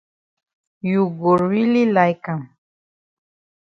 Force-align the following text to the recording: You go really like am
You 0.81 1.15
go 1.19 1.35
really 1.37 1.85
like 1.91 2.27
am 2.27 2.57